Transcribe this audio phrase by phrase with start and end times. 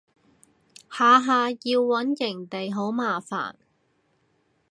[0.91, 3.53] 下下要搵營地好麻煩